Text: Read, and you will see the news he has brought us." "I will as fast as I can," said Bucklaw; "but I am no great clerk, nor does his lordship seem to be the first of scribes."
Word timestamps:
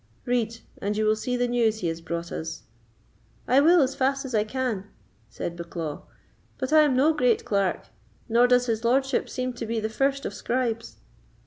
Read, 0.25 0.57
and 0.81 0.97
you 0.97 1.05
will 1.05 1.15
see 1.15 1.37
the 1.37 1.47
news 1.47 1.81
he 1.81 1.87
has 1.87 2.01
brought 2.01 2.31
us." 2.31 2.63
"I 3.47 3.59
will 3.59 3.83
as 3.83 3.93
fast 3.93 4.25
as 4.25 4.33
I 4.33 4.43
can," 4.43 4.85
said 5.29 5.55
Bucklaw; 5.55 6.01
"but 6.57 6.73
I 6.73 6.79
am 6.81 6.95
no 6.95 7.13
great 7.13 7.45
clerk, 7.45 7.83
nor 8.27 8.47
does 8.47 8.65
his 8.65 8.83
lordship 8.83 9.29
seem 9.29 9.53
to 9.53 9.65
be 9.67 9.79
the 9.79 9.89
first 9.89 10.25
of 10.25 10.33
scribes." 10.33 10.97